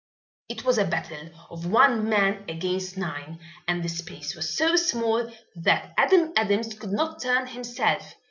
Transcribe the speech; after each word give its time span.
It 0.49 0.65
was 0.65 0.79
a 0.79 0.83
battle 0.85 1.29
of 1.51 1.67
one 1.67 2.09
man 2.09 2.45
against 2.49 2.97
nine 2.97 3.37
and 3.67 3.83
the 3.83 3.87
space 3.87 4.33
was 4.33 4.57
so 4.57 4.75
small 4.75 5.31
that 5.57 5.93
Adam 5.95 6.33
Adams 6.35 6.73
could 6.73 6.91
not 6.91 7.21
turn 7.21 7.45
himself. 7.45 8.15